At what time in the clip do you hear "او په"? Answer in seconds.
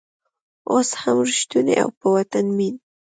1.83-2.05